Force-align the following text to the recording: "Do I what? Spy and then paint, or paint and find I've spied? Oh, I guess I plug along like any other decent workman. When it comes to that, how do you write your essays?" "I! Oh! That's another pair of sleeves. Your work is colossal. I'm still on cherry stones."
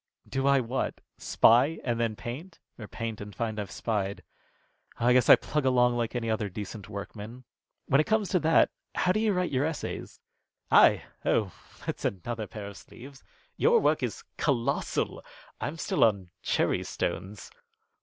"Do 0.27 0.47
I 0.47 0.59
what? 0.61 0.99
Spy 1.19 1.77
and 1.83 1.99
then 1.99 2.15
paint, 2.15 2.57
or 2.79 2.87
paint 2.87 3.21
and 3.21 3.35
find 3.35 3.59
I've 3.59 3.69
spied? 3.69 4.23
Oh, 4.99 5.05
I 5.05 5.13
guess 5.13 5.29
I 5.29 5.35
plug 5.35 5.63
along 5.63 5.95
like 5.95 6.15
any 6.15 6.27
other 6.27 6.49
decent 6.49 6.89
workman. 6.89 7.43
When 7.85 8.01
it 8.01 8.07
comes 8.07 8.27
to 8.29 8.39
that, 8.39 8.71
how 8.95 9.11
do 9.11 9.19
you 9.19 9.31
write 9.31 9.51
your 9.51 9.63
essays?" 9.63 10.19
"I! 10.71 11.03
Oh! 11.23 11.51
That's 11.85 12.03
another 12.03 12.47
pair 12.47 12.65
of 12.65 12.77
sleeves. 12.77 13.23
Your 13.57 13.79
work 13.79 14.01
is 14.01 14.23
colossal. 14.37 15.23
I'm 15.59 15.77
still 15.77 16.03
on 16.03 16.31
cherry 16.41 16.81
stones." 16.83 17.51